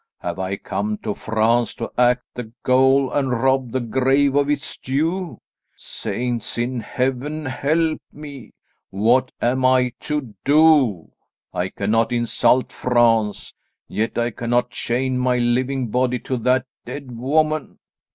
[0.21, 4.75] Have I come to France to act the ghoul and rob the grave of its
[4.79, 5.37] due?
[5.75, 8.49] Saints in heaven, help me!
[8.89, 11.11] What am I to do?
[11.53, 13.53] I cannot insult France,
[13.87, 17.77] yet I cannot chain my living body to that dead woman.